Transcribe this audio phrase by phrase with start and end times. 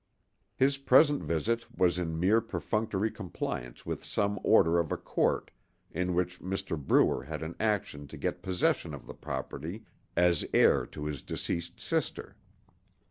[0.55, 5.51] His present visit was in mere perfunctory compliance with some order of a court
[5.91, 6.75] in which Mr.
[6.75, 9.85] Brewer had an action to get possession of the property
[10.17, 12.35] as heir to his deceased sister.